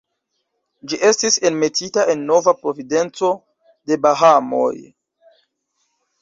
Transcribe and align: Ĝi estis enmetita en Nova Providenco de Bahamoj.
Ĝi 0.93 0.97
estis 1.09 1.35
enmetita 1.49 2.05
en 2.13 2.23
Nova 2.29 2.53
Providenco 2.63 3.31
de 3.91 3.99
Bahamoj. 4.07 4.75